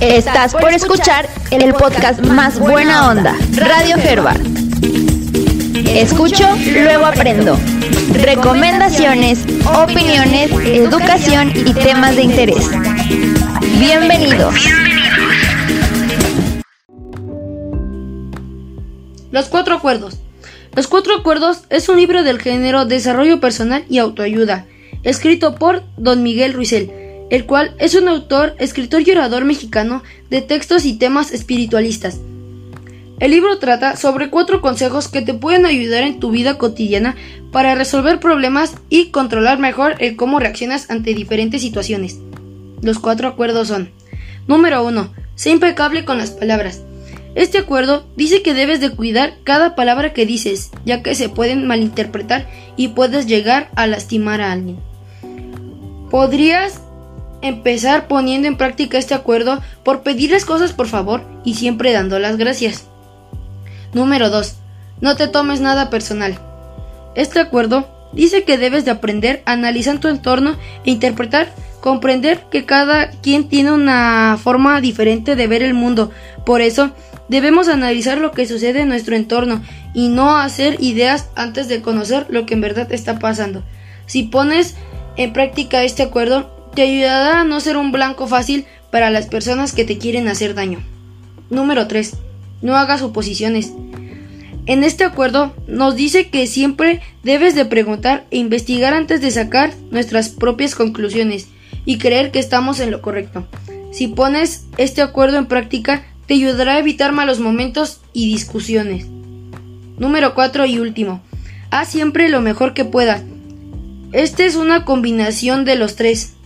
Estás 0.00 0.52
por 0.52 0.72
escuchar 0.72 1.28
el 1.50 1.74
podcast 1.74 2.20
más 2.24 2.60
buena 2.60 3.10
onda, 3.10 3.34
Radio 3.56 3.96
Herbert. 3.96 4.40
Escucho, 5.88 6.46
luego 6.72 7.04
aprendo. 7.04 7.58
Recomendaciones, 8.12 9.44
opiniones, 9.66 10.52
educación 10.52 11.52
y 11.52 11.74
temas 11.74 12.14
de 12.14 12.22
interés. 12.22 12.70
Bienvenidos. 13.80 14.54
Los 19.32 19.46
cuatro 19.46 19.74
acuerdos. 19.74 20.18
Los 20.76 20.86
cuatro 20.86 21.16
acuerdos 21.16 21.62
es 21.70 21.88
un 21.88 21.96
libro 21.96 22.22
del 22.22 22.40
género 22.40 22.84
Desarrollo 22.84 23.40
Personal 23.40 23.84
y 23.88 23.98
Autoayuda, 23.98 24.64
escrito 25.02 25.56
por 25.56 25.82
Don 25.96 26.22
Miguel 26.22 26.52
Ruisel 26.52 27.07
el 27.30 27.46
cual 27.46 27.74
es 27.78 27.94
un 27.94 28.08
autor, 28.08 28.54
escritor 28.58 29.02
y 29.06 29.10
orador 29.10 29.44
mexicano 29.44 30.02
de 30.30 30.42
textos 30.42 30.84
y 30.84 30.94
temas 30.98 31.32
espiritualistas. 31.32 32.20
El 33.20 33.32
libro 33.32 33.58
trata 33.58 33.96
sobre 33.96 34.30
cuatro 34.30 34.60
consejos 34.60 35.08
que 35.08 35.22
te 35.22 35.34
pueden 35.34 35.66
ayudar 35.66 36.04
en 36.04 36.20
tu 36.20 36.30
vida 36.30 36.56
cotidiana 36.56 37.16
para 37.50 37.74
resolver 37.74 38.20
problemas 38.20 38.76
y 38.88 39.06
controlar 39.06 39.58
mejor 39.58 39.96
el 39.98 40.14
cómo 40.14 40.38
reaccionas 40.38 40.88
ante 40.90 41.14
diferentes 41.14 41.60
situaciones. 41.60 42.18
Los 42.80 43.00
cuatro 43.00 43.26
acuerdos 43.26 43.68
son 43.68 43.90
Número 44.46 44.84
1. 44.84 45.12
Sé 45.34 45.50
impecable 45.50 46.04
con 46.04 46.16
las 46.16 46.30
palabras. 46.30 46.82
Este 47.34 47.58
acuerdo 47.58 48.06
dice 48.16 48.42
que 48.42 48.54
debes 48.54 48.80
de 48.80 48.90
cuidar 48.90 49.34
cada 49.44 49.74
palabra 49.74 50.12
que 50.12 50.24
dices, 50.24 50.70
ya 50.84 51.02
que 51.02 51.14
se 51.14 51.28
pueden 51.28 51.66
malinterpretar 51.66 52.48
y 52.76 52.88
puedes 52.88 53.26
llegar 53.26 53.70
a 53.76 53.86
lastimar 53.86 54.40
a 54.40 54.52
alguien. 54.52 54.78
Podrías 56.10 56.80
empezar 57.42 58.08
poniendo 58.08 58.48
en 58.48 58.56
práctica 58.56 58.98
este 58.98 59.14
acuerdo 59.14 59.60
por 59.82 60.02
pedirles 60.02 60.44
cosas 60.44 60.72
por 60.72 60.88
favor 60.88 61.22
y 61.44 61.54
siempre 61.54 61.92
dando 61.92 62.18
las 62.18 62.36
gracias. 62.36 62.86
Número 63.92 64.30
2. 64.30 64.56
No 65.00 65.16
te 65.16 65.28
tomes 65.28 65.60
nada 65.60 65.90
personal. 65.90 66.38
Este 67.14 67.40
acuerdo 67.40 67.88
dice 68.12 68.44
que 68.44 68.58
debes 68.58 68.84
de 68.84 68.90
aprender 68.90 69.42
a 69.46 69.52
analizar 69.52 69.98
tu 69.98 70.08
entorno 70.08 70.56
e 70.84 70.90
interpretar, 70.90 71.52
comprender 71.80 72.40
que 72.50 72.64
cada 72.64 73.10
quien 73.10 73.48
tiene 73.48 73.72
una 73.72 74.38
forma 74.42 74.80
diferente 74.80 75.36
de 75.36 75.46
ver 75.46 75.62
el 75.62 75.74
mundo. 75.74 76.10
Por 76.44 76.60
eso, 76.60 76.90
debemos 77.28 77.68
analizar 77.68 78.18
lo 78.18 78.32
que 78.32 78.46
sucede 78.46 78.80
en 78.80 78.88
nuestro 78.88 79.14
entorno 79.14 79.62
y 79.94 80.08
no 80.08 80.36
hacer 80.36 80.76
ideas 80.80 81.28
antes 81.36 81.68
de 81.68 81.82
conocer 81.82 82.26
lo 82.28 82.46
que 82.46 82.54
en 82.54 82.60
verdad 82.60 82.92
está 82.92 83.18
pasando. 83.18 83.62
Si 84.06 84.24
pones 84.24 84.74
en 85.16 85.32
práctica 85.32 85.82
este 85.82 86.02
acuerdo, 86.02 86.57
te 86.78 86.82
ayudará 86.82 87.40
a 87.40 87.44
no 87.44 87.58
ser 87.58 87.76
un 87.76 87.90
blanco 87.90 88.28
fácil 88.28 88.64
para 88.92 89.10
las 89.10 89.26
personas 89.26 89.72
que 89.72 89.84
te 89.84 89.98
quieren 89.98 90.28
hacer 90.28 90.54
daño. 90.54 90.78
Número 91.50 91.88
3. 91.88 92.12
No 92.62 92.76
hagas 92.76 93.00
suposiciones. 93.00 93.72
En 94.66 94.84
este 94.84 95.02
acuerdo 95.02 95.52
nos 95.66 95.96
dice 95.96 96.30
que 96.30 96.46
siempre 96.46 97.00
debes 97.24 97.56
de 97.56 97.64
preguntar 97.64 98.26
e 98.30 98.38
investigar 98.38 98.94
antes 98.94 99.20
de 99.20 99.32
sacar 99.32 99.72
nuestras 99.90 100.28
propias 100.28 100.76
conclusiones 100.76 101.48
y 101.84 101.98
creer 101.98 102.30
que 102.30 102.38
estamos 102.38 102.78
en 102.78 102.92
lo 102.92 103.02
correcto. 103.02 103.48
Si 103.90 104.06
pones 104.06 104.66
este 104.76 105.02
acuerdo 105.02 105.36
en 105.36 105.46
práctica, 105.46 106.04
te 106.26 106.34
ayudará 106.34 106.74
a 106.74 106.78
evitar 106.78 107.10
malos 107.10 107.40
momentos 107.40 108.02
y 108.12 108.30
discusiones. 108.30 109.04
Número 109.98 110.32
4 110.32 110.64
y 110.66 110.78
último. 110.78 111.22
Haz 111.72 111.88
siempre 111.88 112.28
lo 112.28 112.40
mejor 112.40 112.72
que 112.72 112.84
puedas. 112.84 113.24
Esta 114.12 114.44
es 114.44 114.54
una 114.54 114.84
combinación 114.84 115.64
de 115.64 115.74
los 115.74 115.96
tres. 115.96 116.37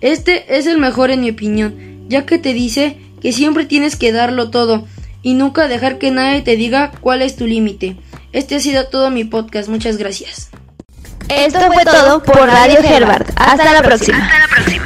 Este 0.00 0.58
es 0.58 0.66
el 0.66 0.78
mejor 0.78 1.10
en 1.10 1.20
mi 1.20 1.30
opinión, 1.30 2.06
ya 2.08 2.24
que 2.24 2.38
te 2.38 2.52
dice 2.52 2.98
que 3.20 3.32
siempre 3.32 3.66
tienes 3.66 3.96
que 3.96 4.12
darlo 4.12 4.50
todo 4.50 4.86
y 5.22 5.34
nunca 5.34 5.68
dejar 5.68 5.98
que 5.98 6.10
nadie 6.10 6.42
te 6.42 6.56
diga 6.56 6.92
cuál 7.00 7.22
es 7.22 7.36
tu 7.36 7.46
límite. 7.46 7.96
Este 8.32 8.56
ha 8.56 8.60
sido 8.60 8.86
todo 8.86 9.10
mi 9.10 9.24
podcast, 9.24 9.68
muchas 9.68 9.96
gracias. 9.96 10.50
Esto 11.28 11.60
fue 11.72 11.84
todo 11.84 12.22
por 12.22 12.46
Radio 12.46 12.78
Herbert. 12.78 13.28
Hasta 13.36 13.72
la 13.72 13.82
próxima. 13.82 14.18
Hasta 14.18 14.38
la 14.38 14.48
próxima. 14.48 14.77